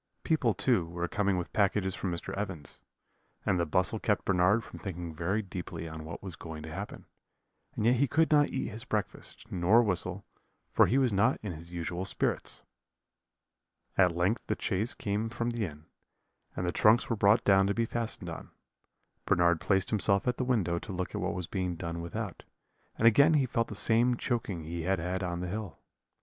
[0.23, 2.33] People, too, were coming with packages from Mr.
[2.35, 2.79] Evans's,
[3.45, 7.05] and the bustle kept Bernard from thinking very deeply on what was going to happen;
[7.75, 10.25] and yet he could not eat his breakfast, nor whistle,
[10.73, 12.63] for he was not in his usual spirits.
[13.95, 15.85] "At length the chaise came from the inn,
[16.55, 18.49] and the trunks were brought down to be fastened on.
[19.27, 22.41] "Bernard placed himself at the window to look at what was being done without;
[22.95, 25.77] and again he felt the same choking he had had on the hill.